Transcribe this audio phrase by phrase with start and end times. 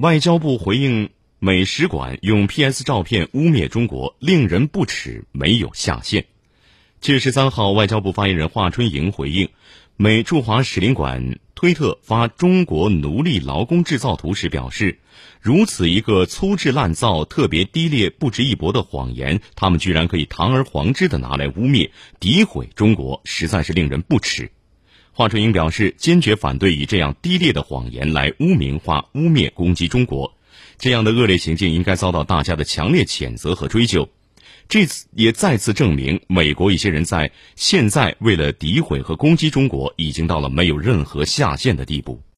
[0.00, 6.26] 外交部回应美使馆用 PS 照片污蔑中国，令人不齿，没有下限。
[7.00, 9.48] 七月十三号，外交部发言人华春莹回应
[9.96, 15.00] 美驻华使领馆推特发中国奴隶劳工制造图时表示，
[15.40, 21.90] 如此一个粗制滥造、特别低劣、不值一驳的谎言，他们居然可以堂而皇之的拿来污蔑、
[22.20, 24.52] 诋毁中国，实在是令人不齿。
[25.18, 30.32] 华春莹表示，坚决反对以这样低劣的谎言来污名化、污蔑、攻击中国，
[30.78, 34.08] 这样的恶劣行径应该遭到大家的强烈谴责和追究。
[34.68, 42.22] 这次也再次证明，美国一些人在现在为了诋毁和攻击中国，已经到了没有任何下限的地步。